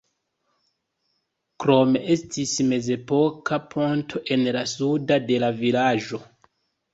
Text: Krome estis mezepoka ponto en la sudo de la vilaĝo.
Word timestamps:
Krome 1.63 2.01
estis 2.13 2.53
mezepoka 2.69 3.61
ponto 3.75 4.23
en 4.37 4.47
la 4.57 4.65
sudo 4.73 5.21
de 5.29 5.39
la 5.45 5.53
vilaĝo. 5.61 6.23